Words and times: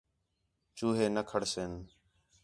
چوہے 0.77 1.05
نہ 1.15 1.21
کھڑسِن 1.29 1.71